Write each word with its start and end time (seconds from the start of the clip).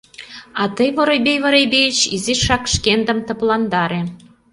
А 0.61 0.63
тый, 0.75 0.89
Воробей 0.97 1.39
Воробеич, 1.43 1.99
изишак 2.15 2.63
шкендым 2.73 3.19
тыпландаре. 3.27 4.01